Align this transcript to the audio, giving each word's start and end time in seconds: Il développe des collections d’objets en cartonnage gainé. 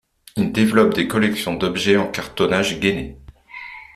Il 0.35 0.51
développe 0.51 0.95
des 0.95 1.07
collections 1.07 1.53
d’objets 1.53 1.95
en 1.95 2.09
cartonnage 2.09 2.79
gainé. 2.79 3.19